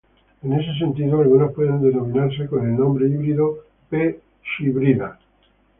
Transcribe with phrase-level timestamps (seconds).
[0.41, 4.19] En ese sentido, algunos pueden denominarse con el nombre híbrido "P.
[4.59, 5.19] ×hybrida".